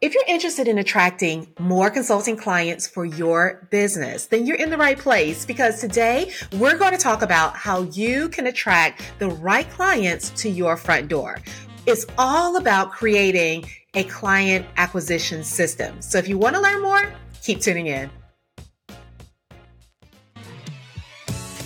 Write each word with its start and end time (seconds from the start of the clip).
If 0.00 0.14
you're 0.14 0.24
interested 0.26 0.66
in 0.66 0.78
attracting 0.78 1.46
more 1.58 1.90
consulting 1.90 2.34
clients 2.34 2.88
for 2.88 3.04
your 3.04 3.68
business, 3.70 4.24
then 4.28 4.46
you're 4.46 4.56
in 4.56 4.70
the 4.70 4.78
right 4.78 4.98
place 4.98 5.44
because 5.44 5.78
today 5.78 6.32
we're 6.54 6.78
going 6.78 6.92
to 6.92 6.98
talk 6.98 7.20
about 7.20 7.54
how 7.54 7.82
you 7.82 8.30
can 8.30 8.46
attract 8.46 9.02
the 9.18 9.28
right 9.28 9.68
clients 9.68 10.30
to 10.40 10.48
your 10.48 10.78
front 10.78 11.08
door. 11.08 11.40
It's 11.84 12.06
all 12.16 12.56
about 12.56 12.92
creating 12.92 13.66
a 13.92 14.04
client 14.04 14.64
acquisition 14.78 15.44
system. 15.44 16.00
So 16.00 16.16
if 16.16 16.28
you 16.28 16.38
want 16.38 16.56
to 16.56 16.62
learn 16.62 16.80
more, 16.80 17.12
keep 17.42 17.60
tuning 17.60 17.88
in. 17.88 18.08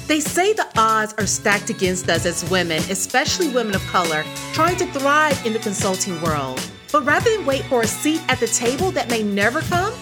They 0.09 0.19
say 0.19 0.55
the 0.55 0.67
odds 0.77 1.15
are 1.19 1.27
stacked 1.27 1.71
against 1.71 2.11
us 2.11 2.27
as 2.27 2.51
women, 2.51 2.83
especially 2.91 3.47
women 3.51 3.77
of 3.77 3.83
color, 3.83 4.25
trying 4.53 4.77
to 4.79 4.87
thrive 4.87 5.47
in 5.47 5.53
the 5.53 5.61
consulting 5.61 6.21
world. 6.21 6.61
But 6.95 7.07
rather 7.07 7.29
than 7.29 7.45
wait 7.45 7.65
for 7.65 7.83
a 7.83 7.89
seat 7.89 8.23
at 8.29 8.39
the 8.39 8.47
table 8.47 8.93
that 8.93 9.11
may 9.11 9.21
never 9.21 9.63
come, 9.63 9.93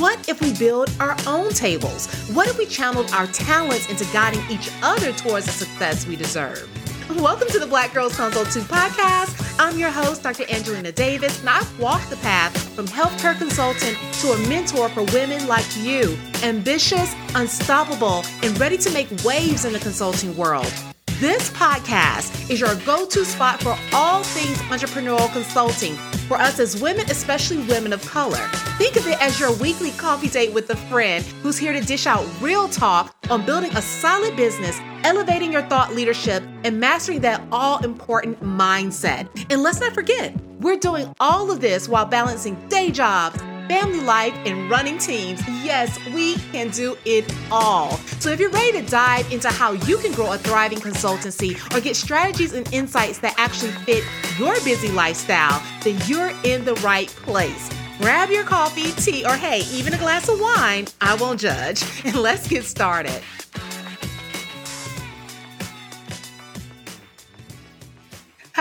what 0.00 0.28
if 0.28 0.40
we 0.40 0.52
build 0.52 0.90
our 0.98 1.16
own 1.24 1.50
tables? 1.50 2.08
What 2.30 2.48
if 2.48 2.58
we 2.58 2.66
channeled 2.66 3.08
our 3.12 3.28
talents 3.28 3.88
into 3.88 4.04
guiding 4.12 4.42
each 4.50 4.68
other 4.82 5.12
towards 5.12 5.46
the 5.46 5.52
success 5.52 6.08
we 6.08 6.16
deserve? 6.16 6.68
Welcome 7.16 7.46
to 7.50 7.60
the 7.60 7.68
Black 7.68 7.94
Girls 7.94 8.16
Consult 8.16 8.50
2 8.50 8.62
podcast. 8.62 9.60
I'm 9.60 9.78
your 9.78 9.92
host, 9.92 10.24
Dr. 10.24 10.42
Angelina 10.50 10.90
Davis, 10.90 11.38
and 11.38 11.50
I've 11.50 11.78
walked 11.78 12.10
the 12.10 12.16
path 12.16 12.58
from 12.74 12.88
healthcare 12.88 13.38
consultant 13.38 13.96
to 14.14 14.32
a 14.32 14.48
mentor 14.48 14.88
for 14.88 15.04
women 15.14 15.46
like 15.46 15.66
you, 15.76 16.18
ambitious, 16.42 17.14
unstoppable, 17.36 18.24
and 18.42 18.58
ready 18.58 18.76
to 18.78 18.90
make 18.90 19.08
waves 19.24 19.66
in 19.66 19.72
the 19.72 19.78
consulting 19.78 20.36
world. 20.36 20.72
This 21.20 21.50
podcast 21.50 22.50
is 22.50 22.58
your 22.58 22.74
go 22.84 23.06
to 23.06 23.24
spot 23.24 23.62
for 23.62 23.78
all 23.92 24.24
things 24.24 24.58
entrepreneurial 24.62 25.32
consulting 25.32 25.96
for 26.30 26.36
us 26.36 26.60
as 26.60 26.80
women, 26.80 27.04
especially 27.10 27.58
women 27.64 27.92
of 27.92 28.00
color. 28.06 28.38
Think 28.78 28.94
of 28.94 29.04
it 29.08 29.20
as 29.20 29.40
your 29.40 29.52
weekly 29.54 29.90
coffee 29.90 30.28
date 30.28 30.54
with 30.54 30.70
a 30.70 30.76
friend 30.76 31.24
who's 31.42 31.58
here 31.58 31.72
to 31.72 31.80
dish 31.80 32.06
out 32.06 32.24
real 32.40 32.68
talk 32.68 33.16
on 33.28 33.44
building 33.44 33.76
a 33.76 33.82
solid 33.82 34.36
business, 34.36 34.78
elevating 35.02 35.50
your 35.50 35.62
thought 35.62 35.92
leadership, 35.92 36.44
and 36.62 36.78
mastering 36.78 37.18
that 37.22 37.42
all 37.50 37.84
important 37.84 38.40
mindset. 38.44 39.28
And 39.50 39.64
let's 39.64 39.80
not 39.80 39.92
forget, 39.92 40.32
we're 40.60 40.76
doing 40.76 41.12
all 41.18 41.50
of 41.50 41.60
this 41.60 41.88
while 41.88 42.06
balancing 42.06 42.54
day 42.68 42.92
jobs 42.92 43.42
family 43.70 44.00
life, 44.00 44.34
and 44.46 44.68
running 44.68 44.98
teams. 44.98 45.40
Yes, 45.62 45.96
we 46.08 46.34
can 46.50 46.70
do 46.70 46.98
it 47.04 47.32
all. 47.52 47.92
So 48.18 48.30
if 48.30 48.40
you're 48.40 48.50
ready 48.50 48.72
to 48.72 48.82
dive 48.82 49.30
into 49.32 49.48
how 49.48 49.72
you 49.72 49.96
can 49.98 50.10
grow 50.10 50.32
a 50.32 50.38
thriving 50.38 50.80
consultancy 50.80 51.54
or 51.72 51.80
get 51.80 51.94
strategies 51.94 52.52
and 52.52 52.66
insights 52.74 53.18
that 53.18 53.32
actually 53.38 53.70
fit 53.86 54.02
your 54.40 54.54
busy 54.64 54.88
lifestyle, 54.88 55.62
then 55.84 56.00
you're 56.06 56.32
in 56.42 56.64
the 56.64 56.74
right 56.76 57.06
place. 57.22 57.70
Grab 57.98 58.30
your 58.30 58.42
coffee, 58.42 58.90
tea, 59.02 59.24
or 59.24 59.36
hey, 59.36 59.60
even 59.70 59.94
a 59.94 59.98
glass 59.98 60.28
of 60.28 60.40
wine. 60.40 60.88
I 61.00 61.14
won't 61.14 61.38
judge. 61.38 61.84
And 62.04 62.16
let's 62.16 62.48
get 62.48 62.64
started. 62.64 63.22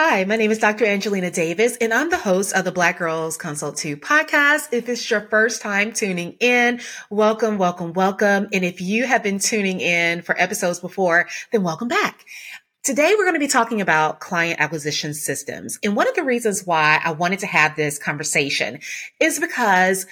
Hi, 0.02 0.23
my 0.23 0.38
name 0.38 0.50
is 0.50 0.59
Dr. 0.59 0.86
Angelina 0.86 1.30
Davis, 1.30 1.75
and 1.75 1.94
I'm 1.94 2.09
the 2.09 2.17
host 2.17 2.55
of 2.55 2.64
the 2.64 2.72
Black 2.72 3.00
Girls 3.00 3.36
Consult 3.36 3.75
2 3.75 3.97
podcast. 3.97 4.72
If 4.72 4.88
it's 4.88 5.11
your 5.11 5.19
first 5.19 5.61
time 5.61 5.92
tuning 5.92 6.38
in, 6.39 6.80
welcome, 7.09 7.58
welcome, 7.58 7.92
welcome. 7.92 8.47
And 8.53 8.64
if 8.64 8.80
you 8.80 9.05
have 9.05 9.23
been 9.23 9.39
tuning 9.39 9.81
in 9.81 10.22
for 10.22 10.39
episodes 10.39 10.80
before, 10.80 11.27
then 11.52 11.64
welcome 11.64 11.89
back. 11.89 12.23
Today, 12.81 13.14
we're 13.17 13.25
going 13.25 13.33
to 13.33 13.42
be 13.42 13.50
talking 13.50 13.81
about 13.81 14.22
client 14.22 14.61
acquisition 14.61 15.14
systems. 15.14 15.77
And 15.83 15.97
one 15.97 16.08
of 16.08 16.16
the 16.16 16.23
reasons 16.23 16.66
why 16.66 17.02
I 17.03 17.11
wanted 17.11 17.39
to 17.39 17.47
have 17.47 17.75
this 17.75 18.00
conversation 18.00 18.80
is 19.20 19.38
because 19.38 20.05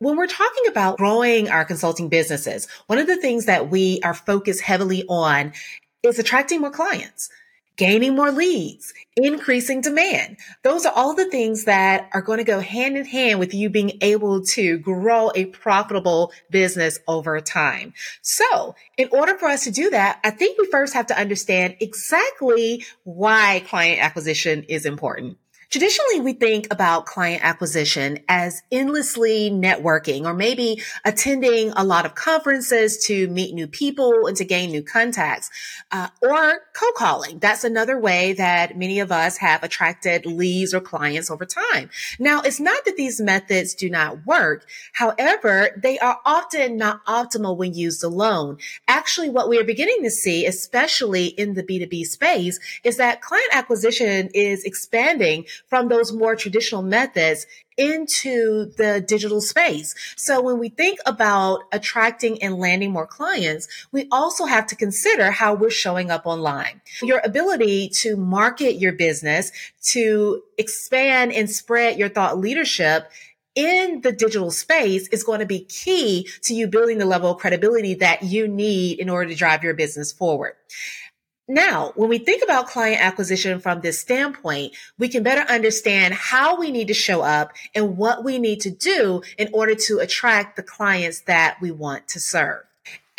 when 0.00 0.18
we're 0.18 0.26
talking 0.26 0.66
about 0.68 0.98
growing 0.98 1.48
our 1.48 1.64
consulting 1.64 2.10
businesses, 2.10 2.68
one 2.88 2.98
of 2.98 3.06
the 3.06 3.16
things 3.16 3.46
that 3.46 3.70
we 3.70 4.00
are 4.04 4.12
focused 4.12 4.60
heavily 4.60 5.04
on 5.08 5.54
is 6.02 6.18
attracting 6.18 6.60
more 6.60 6.70
clients 6.70 7.30
gaining 7.76 8.14
more 8.14 8.30
leads, 8.30 8.92
increasing 9.16 9.80
demand. 9.80 10.36
Those 10.62 10.84
are 10.84 10.92
all 10.94 11.14
the 11.14 11.30
things 11.30 11.64
that 11.64 12.10
are 12.12 12.22
going 12.22 12.38
to 12.38 12.44
go 12.44 12.60
hand 12.60 12.96
in 12.96 13.04
hand 13.04 13.38
with 13.38 13.54
you 13.54 13.70
being 13.70 13.98
able 14.02 14.44
to 14.46 14.78
grow 14.78 15.30
a 15.34 15.46
profitable 15.46 16.32
business 16.50 16.98
over 17.08 17.40
time. 17.40 17.94
So 18.22 18.74
in 18.96 19.08
order 19.12 19.36
for 19.38 19.46
us 19.46 19.64
to 19.64 19.70
do 19.70 19.90
that, 19.90 20.20
I 20.24 20.30
think 20.30 20.58
we 20.58 20.66
first 20.66 20.94
have 20.94 21.06
to 21.06 21.18
understand 21.18 21.76
exactly 21.80 22.84
why 23.04 23.62
client 23.66 24.02
acquisition 24.02 24.64
is 24.64 24.84
important. 24.84 25.38
Traditionally, 25.70 26.20
we 26.20 26.32
think 26.32 26.66
about 26.72 27.06
client 27.06 27.44
acquisition 27.44 28.18
as 28.28 28.60
endlessly 28.72 29.52
networking 29.52 30.24
or 30.24 30.34
maybe 30.34 30.82
attending 31.04 31.70
a 31.76 31.84
lot 31.84 32.04
of 32.04 32.16
conferences 32.16 32.98
to 33.06 33.28
meet 33.28 33.54
new 33.54 33.68
people 33.68 34.26
and 34.26 34.36
to 34.36 34.44
gain 34.44 34.72
new 34.72 34.82
contacts 34.82 35.48
uh, 35.92 36.08
or 36.20 36.62
co-calling. 36.74 37.38
That's 37.38 37.62
another 37.62 37.96
way 37.96 38.32
that 38.32 38.76
many 38.76 38.98
of 38.98 39.12
us 39.12 39.36
have 39.36 39.62
attracted 39.62 40.26
leads 40.26 40.74
or 40.74 40.80
clients 40.80 41.30
over 41.30 41.46
time. 41.46 41.88
Now, 42.18 42.40
it's 42.40 42.58
not 42.58 42.84
that 42.84 42.96
these 42.96 43.20
methods 43.20 43.74
do 43.74 43.88
not 43.88 44.26
work. 44.26 44.66
However, 44.94 45.80
they 45.80 46.00
are 46.00 46.18
often 46.26 46.78
not 46.78 47.06
optimal 47.06 47.56
when 47.56 47.74
used 47.74 48.02
alone. 48.02 48.58
Actually, 48.88 49.30
what 49.30 49.48
we 49.48 49.56
are 49.60 49.64
beginning 49.64 50.02
to 50.02 50.10
see, 50.10 50.46
especially 50.46 51.26
in 51.26 51.54
the 51.54 51.62
B2B 51.62 52.06
space, 52.06 52.58
is 52.82 52.96
that 52.96 53.20
client 53.20 53.50
acquisition 53.52 54.30
is 54.34 54.64
expanding 54.64 55.44
from 55.68 55.88
those 55.88 56.12
more 56.12 56.36
traditional 56.36 56.82
methods 56.82 57.46
into 57.76 58.66
the 58.76 59.00
digital 59.00 59.40
space. 59.40 59.94
So 60.16 60.42
when 60.42 60.58
we 60.58 60.68
think 60.68 60.98
about 61.06 61.60
attracting 61.72 62.42
and 62.42 62.58
landing 62.58 62.90
more 62.90 63.06
clients, 63.06 63.68
we 63.90 64.06
also 64.12 64.44
have 64.44 64.66
to 64.68 64.76
consider 64.76 65.30
how 65.30 65.54
we're 65.54 65.70
showing 65.70 66.10
up 66.10 66.26
online. 66.26 66.82
Your 67.02 67.20
ability 67.24 67.88
to 68.00 68.16
market 68.16 68.74
your 68.74 68.92
business, 68.92 69.50
to 69.86 70.42
expand 70.58 71.32
and 71.32 71.48
spread 71.48 71.98
your 71.98 72.10
thought 72.10 72.38
leadership 72.38 73.10
in 73.54 74.00
the 74.02 74.12
digital 74.12 74.50
space 74.50 75.08
is 75.08 75.24
going 75.24 75.40
to 75.40 75.46
be 75.46 75.60
key 75.60 76.28
to 76.42 76.54
you 76.54 76.68
building 76.68 76.98
the 76.98 77.04
level 77.04 77.32
of 77.32 77.38
credibility 77.38 77.94
that 77.94 78.22
you 78.22 78.46
need 78.46 78.98
in 79.00 79.08
order 79.08 79.28
to 79.30 79.34
drive 79.34 79.64
your 79.64 79.74
business 79.74 80.12
forward. 80.12 80.52
Now, 81.50 81.90
when 81.96 82.08
we 82.08 82.18
think 82.18 82.44
about 82.44 82.68
client 82.68 83.02
acquisition 83.02 83.58
from 83.58 83.80
this 83.80 83.98
standpoint, 83.98 84.72
we 85.00 85.08
can 85.08 85.24
better 85.24 85.40
understand 85.50 86.14
how 86.14 86.56
we 86.56 86.70
need 86.70 86.86
to 86.86 86.94
show 86.94 87.22
up 87.22 87.50
and 87.74 87.96
what 87.96 88.22
we 88.22 88.38
need 88.38 88.60
to 88.60 88.70
do 88.70 89.22
in 89.36 89.50
order 89.52 89.74
to 89.74 89.98
attract 89.98 90.54
the 90.54 90.62
clients 90.62 91.22
that 91.22 91.56
we 91.60 91.72
want 91.72 92.06
to 92.06 92.20
serve. 92.20 92.69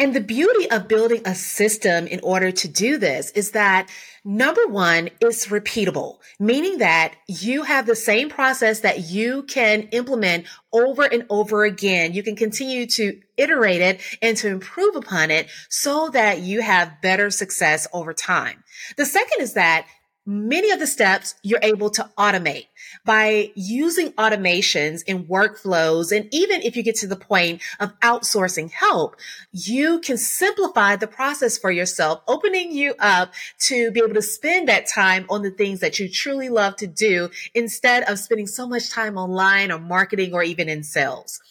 And 0.01 0.15
the 0.15 0.19
beauty 0.19 0.67
of 0.71 0.87
building 0.87 1.21
a 1.25 1.35
system 1.35 2.07
in 2.07 2.21
order 2.23 2.51
to 2.51 2.67
do 2.67 2.97
this 2.97 3.29
is 3.33 3.51
that 3.51 3.87
number 4.25 4.65
one, 4.65 5.11
it's 5.19 5.45
repeatable, 5.45 6.17
meaning 6.39 6.79
that 6.79 7.13
you 7.27 7.61
have 7.61 7.85
the 7.85 7.95
same 7.95 8.27
process 8.27 8.79
that 8.79 9.11
you 9.11 9.43
can 9.43 9.83
implement 9.91 10.47
over 10.73 11.03
and 11.03 11.27
over 11.29 11.65
again. 11.65 12.13
You 12.13 12.23
can 12.23 12.35
continue 12.35 12.87
to 12.87 13.21
iterate 13.37 13.81
it 13.81 14.01
and 14.23 14.35
to 14.37 14.47
improve 14.47 14.95
upon 14.95 15.29
it 15.29 15.51
so 15.69 16.09
that 16.09 16.39
you 16.39 16.61
have 16.61 16.99
better 17.03 17.29
success 17.29 17.87
over 17.93 18.11
time. 18.11 18.63
The 18.97 19.05
second 19.05 19.41
is 19.41 19.53
that 19.53 19.85
many 20.25 20.71
of 20.71 20.79
the 20.79 20.87
steps 20.87 21.35
you're 21.41 21.59
able 21.63 21.89
to 21.89 22.09
automate 22.17 22.67
by 23.05 23.51
using 23.55 24.11
automations 24.13 25.03
and 25.07 25.27
workflows. 25.27 26.15
And 26.15 26.31
even 26.33 26.61
if 26.61 26.75
you 26.75 26.83
get 26.83 26.95
to 26.97 27.07
the 27.07 27.15
point 27.15 27.61
of 27.79 27.97
outsourcing 28.01 28.71
help, 28.71 29.15
you 29.51 29.99
can 29.99 30.17
simplify 30.17 30.95
the 30.95 31.07
process 31.07 31.57
for 31.57 31.71
yourself, 31.71 32.21
opening 32.27 32.71
you 32.71 32.93
up 32.99 33.33
to 33.59 33.91
be 33.91 33.99
able 33.99 34.13
to 34.13 34.21
spend 34.21 34.67
that 34.69 34.87
time 34.87 35.25
on 35.29 35.41
the 35.41 35.51
things 35.51 35.79
that 35.79 35.99
you 35.99 36.09
truly 36.09 36.49
love 36.49 36.75
to 36.77 36.87
do 36.87 37.29
instead 37.55 38.03
of 38.03 38.19
spending 38.19 38.47
so 38.47 38.67
much 38.67 38.89
time 38.89 39.17
online 39.17 39.71
or 39.71 39.79
marketing 39.79 40.33
or 40.33 40.43
even 40.43 40.69
in 40.69 40.83
sales. 40.83 41.41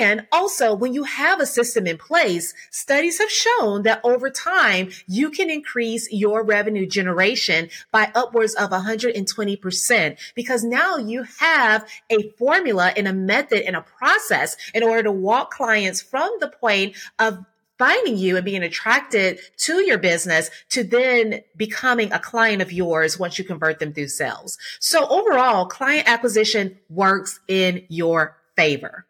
And 0.00 0.26
also, 0.32 0.74
when 0.74 0.94
you 0.94 1.04
have 1.04 1.40
a 1.40 1.46
system 1.46 1.86
in 1.86 1.96
place, 1.96 2.54
studies 2.70 3.18
have 3.18 3.30
shown 3.30 3.82
that 3.82 4.00
over 4.04 4.30
time, 4.30 4.90
you 5.06 5.30
can 5.30 5.48
increase 5.48 6.08
your 6.10 6.44
revenue 6.44 6.86
generation 6.86 7.70
by 7.92 8.10
upwards 8.14 8.54
of 8.54 8.70
120% 8.70 10.18
because 10.34 10.64
now 10.64 10.96
you 10.96 11.24
have 11.38 11.88
a 12.10 12.30
formula 12.30 12.92
and 12.96 13.06
a 13.06 13.12
method 13.12 13.62
and 13.62 13.76
a 13.76 13.82
process 13.82 14.56
in 14.74 14.82
order 14.82 15.04
to 15.04 15.12
walk 15.12 15.52
clients 15.52 16.02
from 16.02 16.30
the 16.40 16.48
point 16.48 16.96
of 17.18 17.44
finding 17.78 18.16
you 18.16 18.36
and 18.36 18.44
being 18.44 18.62
attracted 18.62 19.38
to 19.58 19.84
your 19.86 19.98
business 19.98 20.50
to 20.70 20.82
then 20.82 21.42
becoming 21.56 22.12
a 22.12 22.18
client 22.18 22.62
of 22.62 22.72
yours 22.72 23.18
once 23.18 23.38
you 23.38 23.44
convert 23.44 23.78
them 23.78 23.92
through 23.92 24.08
sales. 24.08 24.58
So 24.80 25.06
overall, 25.08 25.66
client 25.66 26.08
acquisition 26.08 26.78
works 26.88 27.38
in 27.48 27.84
your 27.88 28.36
favor. 28.56 29.05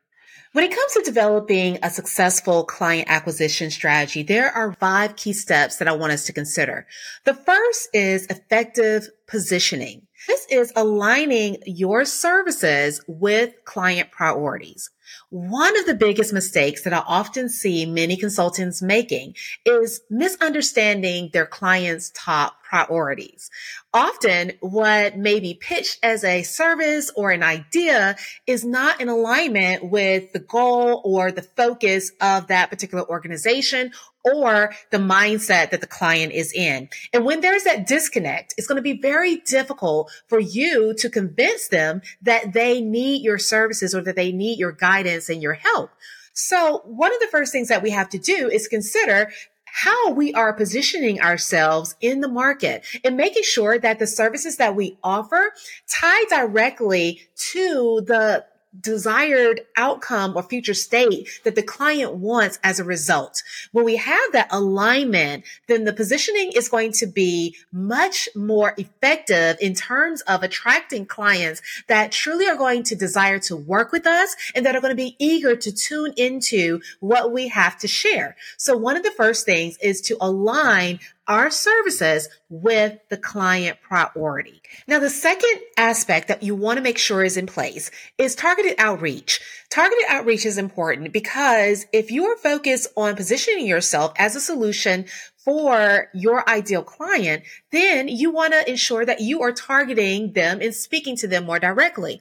When 0.57 0.65
it 0.65 0.75
comes 0.75 0.95
to 0.95 1.03
developing 1.03 1.79
a 1.83 1.91
successful 1.91 2.65
client 2.65 3.11
acquisition 3.11 3.71
strategy, 3.71 4.23
there 4.23 4.51
are 4.51 4.73
five 4.73 5.15
key 5.15 5.35
steps 5.35 5.77
that 5.77 5.87
I 5.87 5.93
want 5.93 6.15
us 6.15 6.25
to 6.25 6.33
consider. 6.33 6.87
The 7.25 7.35
first 7.35 7.91
is 7.93 8.27
effective 8.29 9.11
positioning. 9.27 10.07
This 10.27 10.47
is 10.51 10.73
aligning 10.75 11.59
your 11.67 12.05
services 12.05 13.01
with 13.07 13.55
client 13.65 14.11
priorities. 14.11 14.91
One 15.31 15.79
of 15.79 15.87
the 15.87 15.95
biggest 15.95 16.33
mistakes 16.33 16.83
that 16.83 16.93
I 16.93 17.03
often 17.07 17.49
see 17.49 17.87
many 17.87 18.17
consultants 18.17 18.83
making 18.83 19.35
is 19.65 20.01
misunderstanding 20.11 21.31
their 21.33 21.47
clients' 21.47 22.11
top 22.15 22.57
priorities. 22.65 23.51
Often 23.95 24.53
what 24.61 25.17
may 25.17 25.39
be 25.39 25.55
pitched 25.55 26.01
as 26.03 26.25
a 26.25 26.43
service 26.43 27.11
or 27.15 27.31
an 27.31 27.45
idea 27.45 28.17
is 28.47 28.65
not 28.65 29.01
in 29.01 29.09
alignment 29.09 29.91
with 29.91 30.33
the 30.33 30.41
goal 30.41 31.01
or 31.05 31.31
the 31.31 31.43
focus 31.43 32.11
of 32.21 32.49
that 32.49 32.71
particular 32.71 33.09
organization 33.09 33.93
or 34.33 34.75
the 34.91 34.99
mindset 34.99 35.71
that 35.71 35.81
the 35.81 35.87
client 35.87 36.33
is 36.33 36.53
in. 36.53 36.89
And 37.13 37.25
when 37.25 37.41
there's 37.41 37.65
that 37.65 37.87
disconnect, 37.87 38.55
it's 38.57 38.67
going 38.67 38.77
to 38.77 38.83
be 38.83 39.01
very 39.01 39.37
difficult 39.37 40.11
for 40.29 40.41
you 40.41 40.95
to 40.95 41.09
convince 41.09 41.69
them 41.69 42.03
that 42.23 42.53
they 42.53 42.81
need 42.81 43.23
your 43.23 43.39
services 43.39 43.95
or 43.95 44.03
that 44.03 44.17
they 44.17 44.33
need 44.33 44.59
your 44.59 44.73
guidance 44.73 45.29
and 45.29 45.43
your 45.43 45.55
help. 45.55 45.91
So 46.33 46.83
one 46.85 47.15
of 47.15 47.21
the 47.21 47.29
first 47.31 47.53
things 47.53 47.69
that 47.69 47.83
we 47.83 47.91
have 47.91 48.11
to 48.11 48.19
do 48.19 48.51
is 48.51 48.69
consider 48.69 49.31
how 49.65 50.13
we 50.13 50.33
are 50.33 50.55
positioning 50.55 51.21
ourselves 51.21 51.97
in 52.01 52.21
the 52.21 52.29
market 52.29 52.83
and 53.05 53.17
making 53.17 53.43
sure 53.43 53.79
that 53.79 53.99
the 53.99 54.07
services 54.07 54.57
that 54.57 54.75
we 54.75 54.99
offer 55.05 55.53
tie 55.87 56.25
directly 56.31 57.21
to 57.53 58.03
the 58.07 58.45
desired 58.81 59.63
outcome 59.77 60.37
or 60.37 60.43
future 60.43 60.75
state 60.75 61.29
that 61.45 61.55
the 61.55 61.63
client 61.63 62.15
wants 62.15 62.59
as 62.63 62.79
a 62.79 62.85
result. 62.85 63.43
When 63.73 63.85
we 63.85 63.97
have 63.97 64.33
that 64.33 64.49
alignment, 64.51 65.45
then 65.69 65.85
the 65.85 65.93
positioning 65.93 66.53
is 66.55 66.69
going 66.69 66.93
to 66.93 67.07
be 67.07 67.57
much 67.73 68.29
more 68.35 68.75
effective 68.77 69.57
in 69.61 69.75
terms 69.75 70.21
of 70.23 70.43
attracting 70.43 71.07
clients 71.07 71.63
that 71.89 72.13
truly 72.13 72.49
are 72.49 72.57
going 72.57 72.83
to 72.85 72.97
desire 72.97 73.39
to 73.41 73.57
work 73.57 73.93
with 73.93 74.07
us 74.07 74.37
and 74.55 74.65
that 74.67 74.75
are 74.75 74.81
going 74.81 74.93
to 74.93 74.97
be 74.97 75.17
eager 75.19 75.57
to 75.57 75.73
tune 75.73 76.13
into 76.17 76.81
what 77.01 77.33
we 77.33 77.49
have 77.49 77.79
to 77.79 77.89
share. 77.89 78.37
So 78.57 78.77
one 78.77 78.97
of 78.97 79.03
the 79.03 79.11
first 79.11 79.47
things 79.47 79.77
is 79.79 80.01
to 80.03 80.17
align 80.21 81.01
our 81.29 81.51
services 81.51 82.29
with 82.49 82.99
the 83.09 83.17
client 83.17 83.79
priority. 83.83 84.63
Now, 84.87 84.99
the 84.99 85.11
second 85.11 85.61
aspect 85.77 86.29
that 86.29 86.43
you 86.43 86.55
want 86.55 86.77
to 86.77 86.83
make 86.83 86.99
sure 86.99 87.25
is 87.25 87.37
in 87.37 87.47
place 87.47 87.91
is 88.19 88.35
targeted 88.35 88.75
outreach. 88.79 89.41
Targeted 89.71 90.05
outreach 90.09 90.47
is 90.47 90.59
important 90.59 91.13
because 91.13 91.87
if 91.93 92.11
you 92.11 92.27
are 92.27 92.37
focused 92.37 92.89
on 92.97 93.17
positioning 93.17 93.67
yourself 93.67 94.13
as 94.19 94.37
a 94.37 94.41
solution 94.41 95.07
for 95.37 96.09
your 96.13 96.49
ideal 96.49 96.83
client, 96.83 97.45
then 97.71 98.09
you 98.09 98.31
want 98.31 98.53
to 98.53 98.69
ensure 98.69 99.05
that 99.05 99.21
you 99.21 99.43
are 99.43 99.53
targeting 99.53 100.33
them 100.33 100.61
and 100.61 100.75
speaking 100.75 101.17
to 101.17 101.29
them 101.29 101.45
more 101.45 101.59
directly 101.59 102.21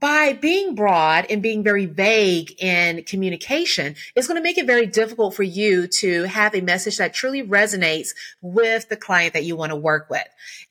by 0.00 0.32
being 0.32 0.74
broad 0.74 1.26
and 1.30 1.42
being 1.42 1.62
very 1.62 1.86
vague 1.86 2.54
in 2.62 3.02
communication, 3.04 3.96
it's 4.14 4.26
going 4.26 4.36
to 4.36 4.42
make 4.42 4.58
it 4.58 4.66
very 4.66 4.86
difficult 4.86 5.34
for 5.34 5.42
you 5.42 5.86
to 5.86 6.24
have 6.24 6.54
a 6.54 6.60
message 6.60 6.98
that 6.98 7.14
truly 7.14 7.42
resonates 7.42 8.08
with 8.40 8.88
the 8.88 8.96
client 8.96 9.32
that 9.32 9.44
you 9.44 9.56
want 9.56 9.70
to 9.70 9.76
work 9.76 10.08
with. 10.10 10.26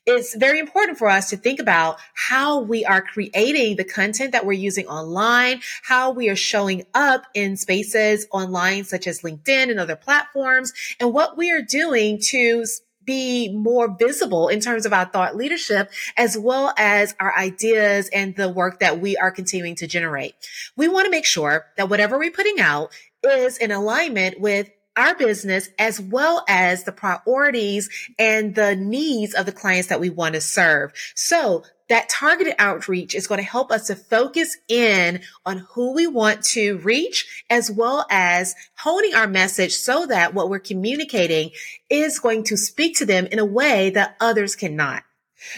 It's 0.06 0.34
very 0.34 0.58
important 0.58 0.98
for 0.98 1.08
us 1.08 1.30
to 1.30 1.36
think 1.36 1.60
about 1.60 1.98
how 2.14 2.60
we 2.60 2.84
are 2.84 3.02
creating 3.02 3.76
the 3.76 3.84
content 3.84 4.32
that 4.32 4.46
we're 4.46 4.52
using 4.52 4.86
online, 4.86 5.60
how 5.82 6.10
we 6.10 6.28
are 6.28 6.36
showing 6.36 6.84
up 6.94 7.24
in 7.34 7.56
spaces 7.56 8.26
online, 8.30 8.84
such 8.84 9.06
as 9.06 9.20
LinkedIn 9.20 9.70
and 9.70 9.78
other 9.78 9.96
platforms, 9.96 10.72
and 11.00 11.12
what 11.12 11.36
we 11.36 11.50
are 11.50 11.62
doing 11.62 12.18
to 12.28 12.64
be 13.08 13.50
more 13.50 13.88
visible 13.88 14.48
in 14.48 14.60
terms 14.60 14.84
of 14.84 14.92
our 14.92 15.06
thought 15.06 15.34
leadership, 15.34 15.90
as 16.18 16.36
well 16.36 16.74
as 16.76 17.14
our 17.18 17.34
ideas 17.34 18.10
and 18.12 18.36
the 18.36 18.50
work 18.50 18.80
that 18.80 19.00
we 19.00 19.16
are 19.16 19.30
continuing 19.30 19.74
to 19.76 19.86
generate. 19.86 20.34
We 20.76 20.88
want 20.88 21.06
to 21.06 21.10
make 21.10 21.24
sure 21.24 21.64
that 21.78 21.88
whatever 21.88 22.18
we're 22.18 22.30
putting 22.30 22.60
out 22.60 22.92
is 23.24 23.56
in 23.56 23.70
alignment 23.70 24.38
with 24.40 24.68
our 24.98 25.14
business 25.14 25.70
as 25.78 26.00
well 26.00 26.44
as 26.48 26.84
the 26.84 26.92
priorities 26.92 27.88
and 28.18 28.54
the 28.54 28.76
needs 28.76 29.32
of 29.34 29.46
the 29.46 29.52
clients 29.52 29.88
that 29.88 30.00
we 30.00 30.10
want 30.10 30.34
to 30.34 30.40
serve. 30.40 30.92
So 31.14 31.64
that 31.88 32.08
targeted 32.08 32.54
outreach 32.58 33.14
is 33.14 33.26
going 33.26 33.38
to 33.38 33.46
help 33.46 33.72
us 33.72 33.86
to 33.86 33.96
focus 33.96 34.58
in 34.68 35.22
on 35.46 35.58
who 35.70 35.94
we 35.94 36.06
want 36.06 36.42
to 36.42 36.78
reach 36.78 37.44
as 37.48 37.70
well 37.70 38.04
as 38.10 38.54
honing 38.76 39.14
our 39.14 39.26
message 39.26 39.72
so 39.72 40.04
that 40.06 40.34
what 40.34 40.50
we're 40.50 40.58
communicating 40.58 41.50
is 41.88 42.18
going 42.18 42.44
to 42.44 42.56
speak 42.56 42.96
to 42.98 43.06
them 43.06 43.26
in 43.26 43.38
a 43.38 43.44
way 43.44 43.90
that 43.90 44.16
others 44.20 44.54
cannot. 44.54 45.02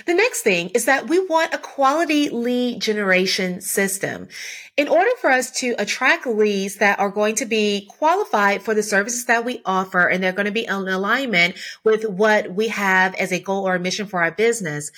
The 0.07 0.15
next 0.15 0.43
thing 0.43 0.69
is 0.71 0.85
that 0.85 1.09
we 1.09 1.19
want 1.19 1.55
a 1.55 1.59
quality 1.59 2.29
lead 2.29 2.81
generation 2.81 3.61
system. 3.61 4.29
In 4.77 4.89
order 4.89 5.11
for 5.21 5.31
us 5.31 5.51
to 5.61 5.75
attract 5.79 6.27
leads 6.27 6.77
that 6.77 6.99
are 6.99 7.11
going 7.11 7.35
to 7.37 7.47
be 7.47 7.87
qualified 7.99 8.63
for 8.63 8.75
the 8.75 8.83
services 8.83 9.25
that 9.27 9.45
we 9.45 9.63
offer 9.65 10.07
and 10.07 10.23
they're 10.23 10.33
going 10.33 10.47
to 10.47 10.53
be 10.53 10.67
in 10.67 10.89
alignment 10.89 11.57
with 11.83 12.05
what 12.05 12.55
we 12.55 12.69
have 12.69 13.15
as 13.15 13.33
a 13.33 13.41
goal 13.41 13.67
or 13.67 13.75
a 13.75 13.81
mission 13.81 14.07
for 14.07 14.23
our 14.23 14.31
business, 14.31 14.91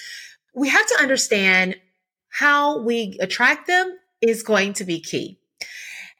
we 0.54 0.68
have 0.68 0.86
to 0.86 0.98
understand 1.00 1.76
how 2.28 2.80
we 2.80 3.16
attract 3.20 3.66
them 3.66 3.98
is 4.20 4.42
going 4.42 4.72
to 4.74 4.84
be 4.84 5.00
key. 5.00 5.38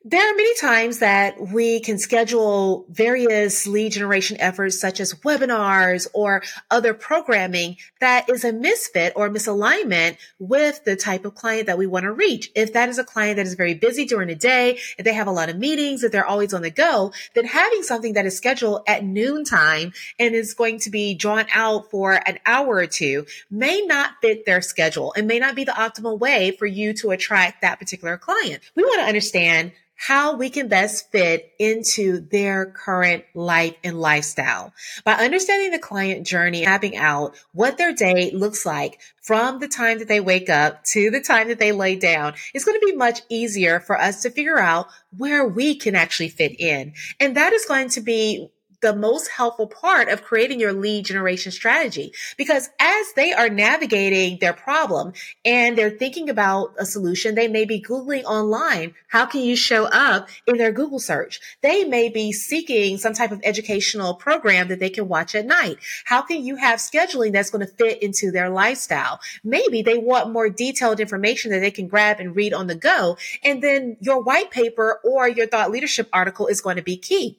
There 0.05 0.21
are 0.21 0.35
many 0.35 0.53
times 0.57 0.99
that 0.99 1.41
we 1.41 1.79
can 1.79 1.97
schedule 1.97 2.87
various 2.89 3.69
lead 3.69 3.93
generation 3.93 4.37
efforts, 4.41 4.81
such 4.81 4.99
as 4.99 5.15
webinars 5.15 6.09
or 6.13 6.43
other 6.73 6.93
programming 6.93 7.77
that 8.01 8.29
is 8.29 8.43
a 8.43 8.53
misfit 8.53 9.13
or 9.15 9.31
misalignment 9.31 10.17
with 10.41 10.83
the 10.85 10.97
type 10.97 11.25
of 11.25 11.37
client 11.37 11.69
that 11.69 11.79
we 11.79 11.87
want 11.87 12.03
to 12.03 12.11
reach. 12.11 12.51
If 12.57 12.73
that 12.73 12.89
is 12.89 12.99
a 12.99 13.05
client 13.05 13.37
that 13.37 13.47
is 13.47 13.55
very 13.55 13.75
busy 13.75 14.05
during 14.05 14.27
the 14.27 14.35
day, 14.35 14.81
if 14.99 15.05
they 15.05 15.13
have 15.13 15.29
a 15.29 15.33
lot 15.33 15.49
of 15.49 15.57
meetings, 15.57 16.03
if 16.03 16.11
they're 16.11 16.27
always 16.27 16.53
on 16.53 16.63
the 16.63 16.71
go, 16.71 17.13
then 17.37 17.45
having 17.45 17.85
something 17.85 18.15
that 18.15 18.27
is 18.27 18.37
scheduled 18.37 18.83
at 18.89 19.05
noontime 19.05 19.93
and 20.19 20.35
is 20.35 20.53
going 20.53 20.81
to 20.81 20.91
be 20.91 21.15
drawn 21.15 21.47
out 21.55 21.93
for 21.93 22.21
an 22.27 22.41
hour 22.45 22.75
or 22.75 22.89
two 22.89 23.25
may 23.53 23.83
not 23.83 24.15
fit 24.21 24.47
their 24.47 24.63
schedule 24.63 25.15
and 25.17 25.29
may 25.29 25.39
not 25.39 25.55
be 25.55 25.63
the 25.63 25.71
optimal 25.71 26.19
way 26.19 26.51
for 26.59 26.67
you 26.67 26.93
to 26.93 27.13
attract 27.13 27.63
that 27.63 27.79
particular 27.79 28.19
client. 28.19 28.61
We 28.75 28.83
want 28.83 28.99
to 28.99 29.07
understand 29.07 29.71
how 30.03 30.35
we 30.35 30.51
can 30.51 30.67
best 30.67 31.13
fit 31.13 31.53
into 31.61 32.19
their 32.19 32.67
current 32.67 33.23
life 33.35 33.77
and 33.85 34.01
lifestyle. 34.01 34.73
By 35.05 35.13
understanding 35.13 35.71
the 35.71 35.79
client 35.79 36.27
journey, 36.27 36.65
mapping 36.65 36.97
out 36.97 37.37
what 37.53 37.79
their 37.79 37.95
day 37.95 38.33
looks 38.33 38.67
like 38.67 38.99
from 39.23 39.61
the 39.61 39.69
time 39.69 40.01
that 40.01 40.09
they 40.09 40.19
wake 40.19 40.51
up 40.51 40.83
to 40.87 41.09
the 41.13 41.21
time 41.21 41.47
that 41.47 41.61
they 41.61 41.71
lay 41.71 41.95
down, 41.95 42.35
it's 42.53 42.65
going 42.65 42.81
to 42.81 42.85
be 42.85 42.97
much 42.97 43.21
easier 43.29 43.79
for 43.79 43.97
us 43.97 44.23
to 44.23 44.31
figure 44.31 44.59
out 44.59 44.89
where 45.17 45.47
we 45.47 45.77
can 45.77 45.95
actually 45.95 46.31
fit 46.31 46.59
in. 46.59 46.95
And 47.21 47.37
that 47.37 47.53
is 47.53 47.65
going 47.65 47.91
to 47.91 48.01
be 48.01 48.51
the 48.83 48.95
most 48.95 49.29
helpful 49.29 49.69
part 49.69 50.09
of 50.09 50.23
creating 50.23 50.61
your 50.61 50.73
lead 50.73 51.07
generation 51.07 51.53
strategy 51.53 52.13
because 52.37 52.69
as 52.81 53.13
they 53.15 53.33
are 53.33 53.49
navigating 53.49 54.39
their 54.41 54.53
problem 54.53 55.13
and 55.45 55.79
they're 55.79 55.91
thinking 55.91 56.29
about 56.29 56.75
a 56.79 56.85
solution, 56.85 57.35
they 57.35 57.49
may 57.49 57.65
be 57.65 57.81
Googling 57.81 58.25
online. 58.25 58.95
How 59.09 59.25
can 59.25 59.43
you 59.43 59.57
show 59.57 59.85
up 59.85 60.29
in 60.47 60.59
their 60.59 60.73
Google 60.73 60.99
search? 60.99 61.41
They 61.63 61.85
may 61.85 62.09
be 62.09 62.33
seeking 62.33 62.99
some 62.99 63.13
type 63.13 63.31
of 63.31 63.41
educational 63.45 64.15
program 64.15 64.69
that 64.69 64.81
they 64.81 64.91
can 64.91 65.09
watch 65.09 65.35
at 65.35 65.47
night. 65.47 65.79
How 66.05 66.23
can 66.23 66.45
you 66.45 66.57
have 66.57 66.81
scheduling 66.81 67.33
that's 67.33 67.51
going 67.51 67.65
to 67.65 67.73
fit 67.73 68.03
into 68.03 68.33
their 68.33 68.51
lifestyle? 68.51 69.21
Maybe 69.45 69.83
they 69.83 69.99
want 69.99 70.33
more 70.33 70.49
detailed 70.49 70.99
information 70.99 71.53
that 71.53 71.61
they 71.61 71.71
can 71.71 71.87
grab 71.87 72.19
and 72.19 72.35
read 72.35 72.53
on 72.53 72.67
the 72.67 72.75
go. 72.75 73.17
And 73.45 73.63
then 73.63 73.97
your 74.01 74.21
white 74.23 74.51
paper 74.51 74.99
or 75.05 75.29
your 75.29 75.47
thought 75.47 75.71
leadership 75.71 76.09
article 76.13 76.49
is 76.49 76.61
going 76.61 76.77
to 76.77 76.83
be 76.83 76.97
key 76.97 77.39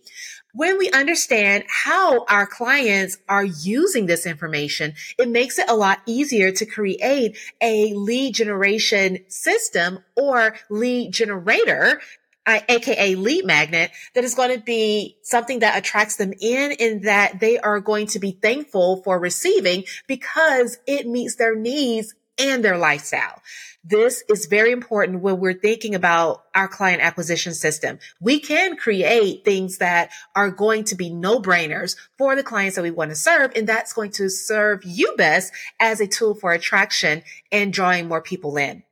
when 0.53 0.77
we 0.77 0.89
understand 0.91 1.63
how 1.67 2.25
our 2.25 2.45
clients 2.45 3.17
are 3.27 3.43
using 3.43 4.05
this 4.05 4.25
information, 4.25 4.93
it 5.17 5.27
makes 5.27 5.57
it 5.57 5.69
a 5.69 5.75
lot 5.75 5.99
easier 6.05 6.51
to 6.51 6.65
create 6.65 7.37
a 7.59 7.93
lead 7.93 8.35
generation 8.35 9.19
system 9.27 9.99
or 10.15 10.55
lead 10.69 11.11
generator 11.11 11.99
uh, 12.45 12.59
aka 12.67 13.15
lead 13.15 13.45
magnet 13.45 13.89
that 14.15 14.23
is 14.25 14.35
going 14.35 14.53
to 14.53 14.61
be 14.61 15.17
something 15.21 15.59
that 15.59 15.77
attracts 15.77 16.17
them 16.17 16.33
in 16.41 16.73
and 16.79 17.03
that 17.03 17.39
they 17.39 17.57
are 17.57 17.79
going 17.79 18.05
to 18.05 18.19
be 18.19 18.31
thankful 18.31 19.01
for 19.03 19.17
receiving 19.17 19.83
because 20.07 20.77
it 20.85 21.07
meets 21.07 21.35
their 21.35 21.55
needs 21.55 22.13
and 22.37 22.63
their 22.63 22.77
lifestyle. 22.77 23.41
This 23.85 24.23
is 24.29 24.45
very 24.45 24.71
important 24.71 25.21
when 25.21 25.39
we're 25.39 25.53
thinking 25.53 25.93
about 25.93 26.45
our 26.55 26.69
client 26.69 27.01
acquisition 27.01 27.53
system. 27.53 27.99
We 28.21 28.39
can 28.39 28.77
create 28.77 29.43
things 29.43 29.79
that 29.79 30.09
are 30.35 30.51
going 30.51 30.85
to 30.85 30.95
be 30.95 31.09
no 31.09 31.41
brainers 31.41 31.97
for 32.17 32.35
the 32.35 32.43
clients 32.43 32.77
that 32.77 32.81
we 32.81 32.91
want 32.91 33.11
to 33.11 33.15
serve. 33.15 33.51
And 33.57 33.67
that's 33.67 33.91
going 33.91 34.11
to 34.11 34.29
serve 34.29 34.85
you 34.85 35.13
best 35.17 35.51
as 35.81 35.99
a 35.99 36.07
tool 36.07 36.33
for 36.33 36.53
attraction 36.53 37.23
and 37.51 37.73
drawing 37.73 38.07
more 38.07 38.21
people 38.21 38.55
in. 38.55 38.83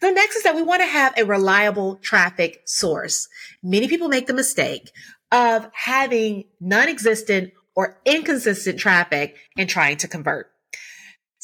The 0.00 0.10
next 0.10 0.36
is 0.36 0.42
that 0.42 0.56
we 0.56 0.62
want 0.62 0.82
to 0.82 0.88
have 0.88 1.14
a 1.16 1.24
reliable 1.24 1.96
traffic 1.96 2.62
source. 2.64 3.28
Many 3.62 3.86
people 3.86 4.08
make 4.08 4.26
the 4.26 4.34
mistake 4.34 4.90
of 5.30 5.68
having 5.72 6.44
non-existent 6.60 7.52
or 7.74 7.98
inconsistent 8.04 8.78
traffic 8.78 9.36
and 9.56 9.68
trying 9.68 9.96
to 9.98 10.08
convert. 10.08 10.51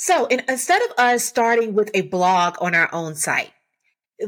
So 0.00 0.26
in, 0.26 0.44
instead 0.48 0.80
of 0.82 0.92
us 0.96 1.24
starting 1.24 1.74
with 1.74 1.90
a 1.92 2.02
blog 2.02 2.54
on 2.60 2.72
our 2.76 2.88
own 2.94 3.16
site, 3.16 3.50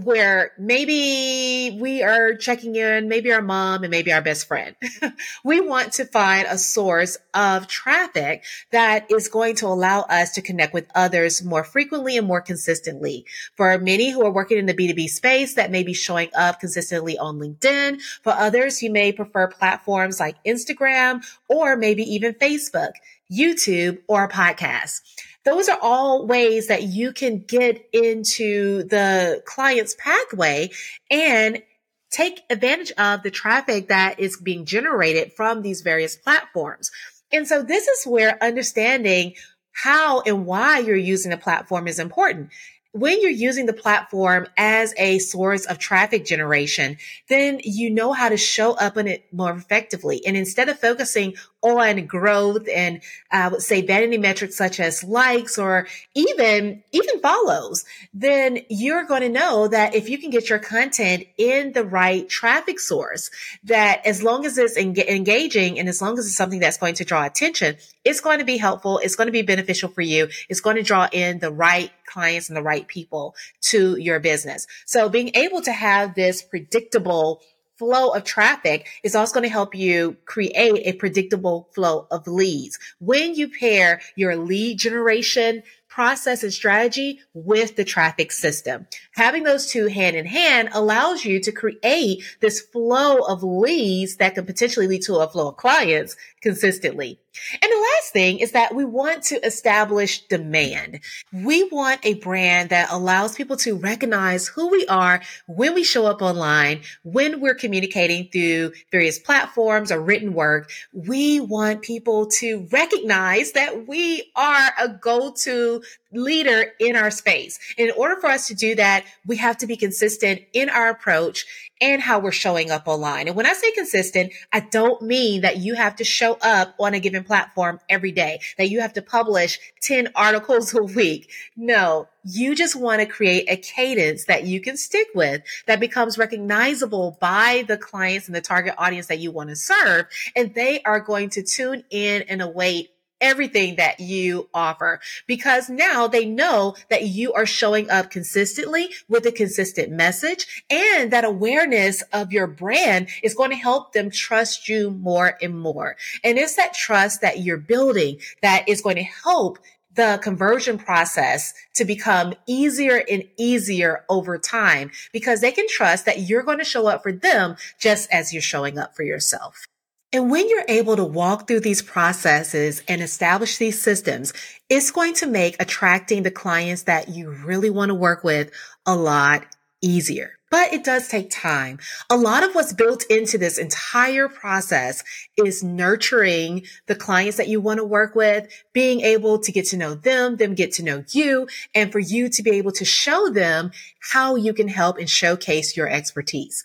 where 0.03 0.50
maybe 0.59 1.79
we 1.81 2.03
are 2.03 2.35
checking 2.35 2.75
in, 2.75 3.09
maybe 3.09 3.33
our 3.33 3.43
mom 3.43 3.85
and 3.85 3.91
maybe 3.91 4.12
our 4.12 4.21
best 4.21 4.49
friend. 4.49 4.75
we 5.45 5.61
want 5.61 5.93
to 5.93 6.05
find 6.05 6.47
a 6.49 6.59
source 6.59 7.19
of 7.35 7.69
traffic 7.69 8.43
that 8.73 9.09
is 9.12 9.29
going 9.29 9.55
to 9.57 9.67
allow 9.67 10.00
us 10.03 10.33
to 10.33 10.43
connect 10.43 10.75
with 10.75 10.89
others 10.97 11.45
more 11.45 11.62
frequently 11.62 12.17
and 12.17 12.27
more 12.27 12.41
consistently. 12.41 13.25
For 13.57 13.79
many 13.79 14.11
who 14.11 14.25
are 14.27 14.33
working 14.33 14.59
in 14.59 14.67
the 14.67 14.75
B2B 14.75 15.09
space, 15.09 15.55
that 15.55 15.71
may 15.71 15.85
be 15.85 15.95
showing 15.95 16.31
up 16.37 16.59
consistently 16.59 17.17
on 17.17 17.39
LinkedIn. 17.39 18.00
For 18.25 18.33
others, 18.33 18.83
you 18.83 18.91
may 18.91 19.12
prefer 19.12 19.47
platforms 19.47 20.19
like 20.19 20.43
Instagram 20.45 21.25
or 21.49 21.77
maybe 21.77 22.03
even 22.03 22.35
Facebook, 22.35 22.93
YouTube, 23.33 23.99
or 24.09 24.25
a 24.25 24.29
podcast 24.29 25.00
those 25.44 25.68
are 25.68 25.78
all 25.80 26.26
ways 26.26 26.68
that 26.68 26.82
you 26.82 27.12
can 27.12 27.38
get 27.38 27.88
into 27.92 28.85
the 28.85 29.42
client's 29.47 29.97
pathway 29.99 30.70
and 31.11 31.62
take 32.11 32.42
advantage 32.50 32.92
of 32.99 33.23
the 33.23 33.30
traffic 33.30 33.88
that 33.88 34.18
is 34.18 34.37
being 34.37 34.64
generated 34.64 35.32
from 35.32 35.62
these 35.62 35.80
various 35.80 36.16
platforms. 36.16 36.90
And 37.32 37.47
so 37.47 37.62
this 37.62 37.87
is 37.87 38.06
where 38.06 38.42
understanding 38.42 39.35
how 39.73 40.20
and 40.23 40.44
why 40.44 40.80
you're 40.80 40.97
using 40.97 41.30
the 41.30 41.37
platform 41.37 41.87
is 41.87 41.99
important 41.99 42.50
when 42.92 43.20
you're 43.20 43.30
using 43.30 43.66
the 43.66 43.73
platform 43.73 44.49
as 44.56 44.92
a 44.97 45.18
source 45.20 45.64
of 45.66 45.78
traffic 45.78 46.25
generation, 46.25 46.97
then 47.28 47.61
you 47.62 47.88
know 47.88 48.12
how 48.12 48.28
to 48.28 48.37
show 48.37 48.73
up 48.73 48.97
on 48.97 49.06
it 49.06 49.32
more 49.32 49.52
effectively. 49.52 50.25
And 50.26 50.37
instead 50.37 50.68
of 50.68 50.78
focusing 50.78 51.35
on 51.62 52.06
growth 52.06 52.66
and 52.75 52.97
uh, 53.32 53.37
I 53.37 53.49
would 53.49 53.62
say 53.62 53.82
vanity 53.82 54.18
metrics 54.18 54.56
such 54.56 54.80
as 54.80 55.04
likes 55.04 55.59
or 55.59 55.87
even, 56.14 56.82
even 56.92 57.20
follows, 57.20 57.85
then 58.12 58.61
you're 58.68 59.04
going 59.04 59.23
to 59.23 59.28
know 59.28 59.68
that 59.68 59.94
if 59.94 60.09
you 60.09 60.18
can 60.18 60.30
get 60.30 60.49
your 60.49 60.59
content 60.59 61.25
in 61.37 61.73
the 61.73 61.85
right 61.85 62.28
traffic 62.28 62.80
source, 62.80 63.30
that 63.64 64.04
as 64.04 64.23
long 64.23 64.47
as 64.47 64.59
it's 64.59 64.76
en- 64.76 64.97
engaging 64.99 65.78
and 65.78 65.88
as 65.88 66.02
long 66.02 66.18
as 66.18 66.26
it's 66.26 66.37
something 66.37 66.61
that's 66.61 66.78
going 66.78 66.94
to 66.94 67.04
draw 67.04 67.25
attention, 67.25 67.76
it's 68.04 68.21
going 68.21 68.38
to 68.38 68.45
be 68.45 68.57
helpful. 68.57 68.99
It's 68.99 69.16
going 69.16 69.26
to 69.26 69.33
be 69.33 69.42
beneficial 69.42 69.88
for 69.88 70.02
you. 70.02 70.28
It's 70.49 70.61
going 70.61 70.76
to 70.76 70.83
draw 70.83 71.09
in 71.12 71.38
the 71.38 71.52
right 71.52 71.90
clients 72.07 72.49
and 72.49 72.57
the 72.57 72.62
right 72.62 72.87
people 72.87 73.35
to 73.62 73.97
your 73.97 74.21
business. 74.21 74.66
So 74.87 75.09
being 75.09 75.30
able 75.35 75.61
to 75.62 75.73
have 75.73 76.14
this 76.14 76.42
predictable 76.42 77.42
flow 77.76 78.11
of 78.11 78.25
traffic 78.25 78.87
is 79.02 79.14
also 79.14 79.33
going 79.33 79.45
to 79.45 79.52
help 79.52 79.75
you 79.75 80.16
create 80.26 80.87
a 80.87 80.92
predictable 80.92 81.69
flow 81.75 82.07
of 82.11 82.26
leads. 82.26 82.78
When 82.99 83.35
you 83.35 83.49
pair 83.49 84.02
your 84.16 84.37
lead 84.37 84.78
generation 84.78 85.62
process 85.90 86.42
and 86.42 86.52
strategy 86.52 87.21
with 87.35 87.76
the 87.76 87.85
traffic 87.85 88.30
system. 88.33 88.87
Having 89.12 89.42
those 89.42 89.66
two 89.66 89.88
hand 89.88 90.16
in 90.16 90.25
hand 90.25 90.69
allows 90.73 91.25
you 91.25 91.40
to 91.40 91.52
create 91.52 92.23
this 92.40 92.61
flow 92.61 93.19
of 93.19 93.42
leads 93.42 94.16
that 94.16 94.37
can 94.37 94.47
potentially 94.47 94.87
lead 94.87 95.02
to 95.02 95.16
a 95.16 95.28
flow 95.28 95.49
of 95.49 95.57
clients 95.57 96.16
consistently. 96.40 97.19
And 97.63 97.71
the 97.71 97.89
last 97.95 98.13
thing 98.13 98.41
is 98.41 98.53
that 98.53 98.75
we 98.75 98.85
want 98.85 99.23
to 99.25 99.45
establish 99.47 100.27
demand. 100.27 101.01
We 101.33 101.65
want 101.65 102.05
a 102.05 102.15
brand 102.15 102.71
that 102.71 102.91
allows 102.91 103.37
people 103.37 103.57
to 103.59 103.77
recognize 103.77 104.49
who 104.49 104.69
we 104.69 104.87
are 104.87 105.21
when 105.47 105.75
we 105.75 105.85
show 105.85 106.07
up 106.07 106.23
online, 106.23 106.81
when 107.05 107.41
we're 107.41 107.55
communicating 107.55 108.29
through 108.33 108.73
various 108.91 109.19
platforms 109.19 109.93
or 109.93 110.01
written 110.01 110.35
work. 110.35 110.71
We 110.93 111.41
want 111.41 111.83
people 111.83 112.27
to 112.39 112.67
recognize 112.73 113.53
that 113.53 113.87
we 113.87 114.31
are 114.35 114.73
a 114.79 114.89
go-to 114.89 115.83
leader 116.12 116.73
in 116.79 116.97
our 116.97 117.11
space. 117.11 117.59
In 117.76 117.93
order 117.97 118.17
for 118.21 118.29
us 118.29 118.49
to 118.49 118.55
do 118.55 118.75
that, 118.76 119.05
we 119.26 119.37
have 119.37 119.59
to 119.59 119.67
be 119.67 119.76
consistent 119.76 120.43
in 120.52 120.69
our 120.69 120.90
approach 120.90 121.47
and 121.81 122.02
how 122.02 122.19
we're 122.19 122.33
showing 122.33 122.71
up 122.71 122.87
online. 122.87 123.26
And 123.26 123.37
when 123.37 123.47
I 123.47 123.55
say 123.55 123.73
consistent, 123.73 124.33
I 124.52 124.61
don't 124.61 125.00
mean 125.02 125.40
that 125.40 125.59
you 125.59 125.75
have 125.75 125.97
to 125.97 126.05
show 126.05 126.37
up 126.43 126.75
on 126.79 126.93
a 126.93 127.00
given 127.00 127.25
platform 127.25 127.81
every 127.88 128.12
day, 128.12 128.40
that 128.59 128.69
you 128.69 128.81
have 128.81 128.93
to 128.95 129.02
publish 129.02 129.59
10 129.83 130.09
articles 130.14 130.75
a 130.75 130.83
week. 130.83 131.31
No, 131.57 132.09
you 132.25 132.55
just 132.55 132.76
want 132.76 133.00
to 133.00 133.07
create 133.07 133.49
a 133.49 133.57
cadence 133.57 134.26
that 134.26 134.45
you 134.45 134.61
can 134.61 134.76
stick 134.76 135.09
with 135.14 135.43
that 135.67 135.81
becomes 135.81 136.19
recognizable 136.19 137.17
by 137.21 137.64
the 137.67 137.79
clients 137.79 138.26
and 138.26 138.35
the 138.35 138.43
target 138.43 138.75
audience 138.76 139.07
that 139.07 139.19
you 139.19 139.31
want 139.31 139.49
to 139.49 139.57
serve. 139.57 140.07
And 140.37 140.55
they 140.55 140.83
are 140.83 141.00
going 141.00 141.31
to 141.31 141.43
tune 141.43 141.85
in 141.90 142.23
and 142.23 142.43
await 142.43 142.90
everything 143.21 143.77
that 143.77 144.00
you 144.00 144.49
offer 144.55 145.00
because 145.27 145.69
now 145.69 146.07
they 146.07 146.25
know 146.25 146.75
that 146.89 147.05
you 147.05 147.33
are 147.33 147.47
showing 147.47 147.91
up 147.91 148.11
consistently 148.11 148.91
with 149.09 149.27
a 149.27 149.33
consistent 149.33 149.91
message 149.91 150.65
and 150.71 151.11
that 151.12 151.25
awareness 151.25 152.03
of 152.12 152.33
your 152.33 152.47
brand 152.47 153.09
is 153.23 153.35
going 153.35 153.50
to 153.50 153.57
help 153.57 153.93
them 153.93 154.11
trust 154.11 154.69
you 154.69 154.91
more 154.91 155.37
and 155.43 155.59
more. 155.59 155.97
And 156.25 156.39
it's 156.39 156.57
that 156.57 156.75
trust 156.75 157.21
that 157.21 157.41
you're 157.41 157.57
building 157.57 158.19
that 158.43 158.69
is 158.69 158.83
going 158.83 158.97
to 158.97 159.03
help 159.03 159.59
the 159.95 160.21
conversion 160.23 160.79
process 160.79 161.53
to 161.75 161.85
become 161.85 162.35
easier 162.47 163.03
and 163.11 163.25
easier 163.37 164.05
over 164.09 164.39
time 164.39 164.91
because 165.12 165.41
they 165.41 165.53
can 165.53 165.67
trust 165.69 166.07
that 166.07 166.21
you're 166.21 166.43
going 166.43 166.59
to 166.59 166.65
show 166.65 166.87
up 166.87 167.03
for 167.03 167.12
them 167.12 167.57
just 167.79 168.09
as 168.12 168.33
you're 168.33 168.41
showing 168.41 168.79
up 168.79 168.95
for 168.95 169.03
yourself. 169.03 169.67
And 170.12 170.29
when 170.29 170.49
you're 170.49 170.64
able 170.67 170.97
to 170.97 171.05
walk 171.05 171.47
through 171.47 171.61
these 171.61 171.83
processes 171.83 172.83
and 172.88 173.00
establish 173.00 173.59
these 173.59 173.81
systems, 173.81 174.33
it's 174.69 174.90
going 174.90 175.14
to 175.14 175.26
make 175.26 175.57
attracting 175.61 176.25
the 176.25 176.33
clients 176.33 176.83
that 176.83 177.09
you 177.09 177.31
really 177.31 177.71
want 177.71 177.90
to 177.90 177.95
work 177.95 178.25
with 178.25 178.50
a 178.87 178.97
lot 178.97 179.47
easier. 179.81 180.33
But 180.50 180.73
it 180.73 180.83
does 180.83 181.07
take 181.07 181.31
time. 181.31 181.79
A 182.11 182.17
lot 182.17 182.43
of 182.43 182.57
what's 182.57 182.73
built 182.73 183.05
into 183.05 183.38
this 183.38 183.57
entire 183.57 184.29
process 184.29 185.05
is 185.37 185.62
nurturing 185.62 186.64
the 186.88 186.97
clients 186.97 187.37
that 187.37 187.47
you 187.47 187.61
want 187.61 187.79
to 187.79 187.85
work 187.85 188.17
with, 188.17 188.49
being 188.73 189.02
able 189.02 189.38
to 189.38 189.52
get 189.52 189.67
to 189.67 189.76
know 189.76 189.95
them, 189.95 190.37
them 190.37 190.55
get 190.55 190.73
to 190.73 190.83
know 190.83 191.05
you, 191.11 191.47
and 191.73 191.93
for 191.93 192.00
you 192.00 192.29
to 192.31 192.43
be 192.43 192.50
able 192.50 192.73
to 192.73 192.85
show 192.85 193.31
them 193.31 193.71
how 194.00 194.35
you 194.35 194.52
can 194.52 194.67
help 194.67 194.99
and 194.99 195.09
showcase 195.09 195.76
your 195.76 195.88
expertise. 195.88 196.64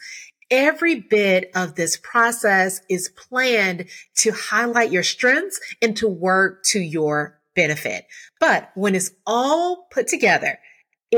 Every 0.52 0.96
bit 0.96 1.52
of 1.56 1.76
this 1.76 1.98
process 1.98 2.82
is 2.90 3.10
planned 3.10 3.86
to 4.18 4.32
highlight 4.32 4.92
your 4.92 5.04
strengths 5.04 5.60
and 5.82 5.98
to 5.98 6.08
work 6.08 6.64
to 6.66 6.80
your 6.80 7.40
benefit. 7.56 8.06
But 8.40 8.72
when 8.76 8.96
it's 8.96 9.12
all 9.26 9.88
put 9.92 10.08
together, 10.08 10.60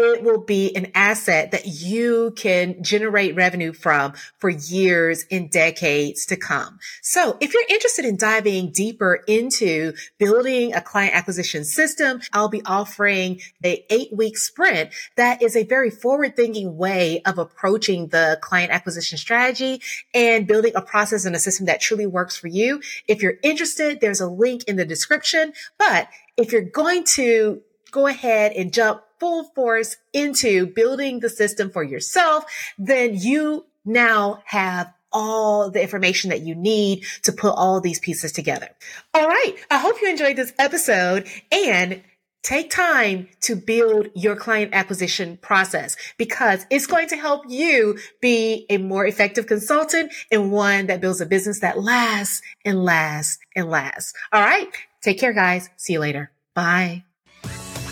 it 0.03 0.23
will 0.23 0.39
be 0.39 0.75
an 0.75 0.91
asset 0.95 1.51
that 1.51 1.65
you 1.65 2.31
can 2.35 2.83
generate 2.83 3.35
revenue 3.35 3.73
from 3.73 4.13
for 4.37 4.49
years 4.49 5.25
and 5.31 5.49
decades 5.49 6.25
to 6.27 6.35
come. 6.35 6.79
So 7.01 7.37
if 7.39 7.53
you're 7.53 7.63
interested 7.69 8.05
in 8.05 8.17
diving 8.17 8.71
deeper 8.71 9.21
into 9.27 9.93
building 10.17 10.73
a 10.73 10.81
client 10.81 11.15
acquisition 11.15 11.63
system, 11.63 12.21
I'll 12.33 12.49
be 12.49 12.61
offering 12.65 13.41
a 13.63 13.85
eight 13.89 14.15
week 14.15 14.37
sprint 14.37 14.91
that 15.15 15.41
is 15.41 15.55
a 15.55 15.63
very 15.63 15.89
forward 15.89 16.35
thinking 16.35 16.77
way 16.77 17.21
of 17.25 17.37
approaching 17.37 18.07
the 18.07 18.39
client 18.41 18.71
acquisition 18.71 19.17
strategy 19.17 19.81
and 20.13 20.47
building 20.47 20.73
a 20.75 20.81
process 20.81 21.25
and 21.25 21.35
a 21.35 21.39
system 21.39 21.65
that 21.65 21.81
truly 21.81 22.05
works 22.05 22.37
for 22.37 22.47
you. 22.47 22.81
If 23.07 23.21
you're 23.21 23.37
interested, 23.43 24.01
there's 24.01 24.21
a 24.21 24.27
link 24.27 24.63
in 24.65 24.75
the 24.75 24.85
description. 24.85 25.53
But 25.77 26.07
if 26.37 26.51
you're 26.51 26.61
going 26.61 27.03
to 27.15 27.61
go 27.97 28.05
ahead 28.05 28.51
and 28.51 28.71
jump 28.71 29.01
full 29.19 29.45
force 29.55 29.97
into 30.13 30.67
building 30.67 31.19
the 31.19 31.29
system 31.29 31.71
for 31.71 31.83
yourself, 31.83 32.45
then 32.77 33.15
you 33.15 33.65
now 33.85 34.43
have 34.45 34.93
all 35.11 35.71
the 35.71 35.81
information 35.81 36.29
that 36.29 36.41
you 36.41 36.53
need 36.53 37.03
to 37.23 37.31
put 37.31 37.55
all 37.55 37.81
these 37.81 37.99
pieces 37.99 38.31
together. 38.31 38.69
All 39.15 39.27
right. 39.27 39.55
I 39.71 39.79
hope 39.79 39.95
you 39.99 40.09
enjoyed 40.11 40.35
this 40.35 40.53
episode 40.59 41.27
and 41.51 42.03
take 42.43 42.69
time 42.69 43.27
to 43.41 43.55
build 43.55 44.09
your 44.13 44.35
client 44.35 44.75
acquisition 44.75 45.37
process 45.37 45.97
because 46.19 46.67
it's 46.69 46.85
going 46.85 47.07
to 47.07 47.17
help 47.17 47.45
you 47.49 47.97
be 48.21 48.67
a 48.69 48.77
more 48.77 49.07
effective 49.07 49.47
consultant 49.47 50.13
and 50.31 50.51
one 50.51 50.85
that 50.85 51.01
builds 51.01 51.19
a 51.19 51.25
business 51.25 51.61
that 51.61 51.79
lasts 51.81 52.43
and 52.63 52.83
lasts 52.83 53.39
and 53.55 53.71
lasts. 53.71 54.13
All 54.31 54.43
right. 54.43 54.67
Take 55.01 55.19
care, 55.19 55.33
guys. 55.33 55.69
See 55.77 55.93
you 55.93 55.99
later. 55.99 56.29
Bye. 56.53 57.06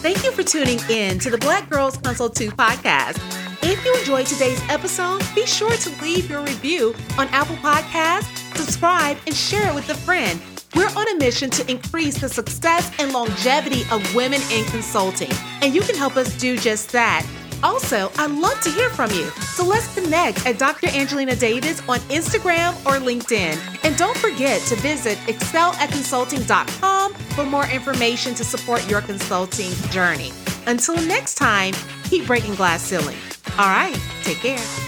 Thank 0.06 0.24
you 0.24 0.32
for 0.32 0.44
tuning 0.44 0.78
in 0.88 1.18
to 1.18 1.32
the 1.32 1.38
Black 1.40 1.68
Girls 1.68 1.98
Consult 1.98 2.36
2 2.36 2.52
podcast. 2.52 3.18
If 3.64 3.84
you 3.84 3.96
enjoyed 3.98 4.28
today's 4.28 4.62
episode, 4.70 5.24
be 5.34 5.48
sure 5.48 5.76
to 5.76 6.04
leave 6.04 6.30
your 6.30 6.42
review 6.44 6.94
on 7.18 7.28
Apple 7.30 7.56
Podcasts, 7.56 8.56
subscribe, 8.56 9.18
and 9.26 9.36
share 9.36 9.68
it 9.68 9.74
with 9.74 9.90
a 9.90 9.96
friend. 9.96 10.40
We're 10.76 10.92
on 10.96 11.08
a 11.16 11.18
mission 11.18 11.50
to 11.50 11.68
increase 11.72 12.22
the 12.22 12.30
success 12.30 12.92
and 13.00 13.14
longevity 13.14 13.82
of 13.92 14.14
women 14.14 14.42
in 14.52 14.66
consulting, 14.66 15.32
and 15.64 15.74
you 15.74 15.82
can 15.82 15.96
help 15.96 16.18
us 16.18 16.38
do 16.38 16.56
just 16.56 16.92
that 16.92 17.26
Also, 17.64 18.12
I'd 18.18 18.32
love 18.32 18.60
to 18.62 18.70
hear 18.70 18.90
from 18.90 19.12
you. 19.12 19.26
So 19.56 19.66
let's 19.66 19.94
connect 19.94 20.46
at 20.46 20.58
Dr. 20.60 20.88
Angelina 20.90 21.36
Davis 21.36 21.82
on 21.88 22.00
Instagram 22.10 22.74
or 22.86 23.00
LinkedIn. 23.04 23.58
And 23.84 23.98
don't 23.98 24.18
forget 24.18 24.62
to 24.64 24.76
visit 24.78 25.18
excelatconsulting.com 25.28 27.14
for 27.14 27.46
more 27.46 27.68
information 27.68 28.34
to 28.36 28.44
support 28.44 28.88
your 28.90 29.02
consulting 29.02 29.72
journey. 29.92 30.32
Until 30.68 30.96
next 31.06 31.36
time, 31.36 31.74
keep 32.04 32.26
breaking 32.28 32.56
glass 32.56 32.82
ceiling. 32.82 33.18
All 33.58 33.68
right, 33.68 33.98
take 34.24 34.38
care. 34.38 34.85